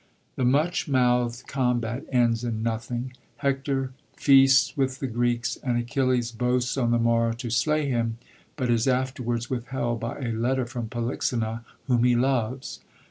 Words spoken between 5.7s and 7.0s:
Achilles boasts on the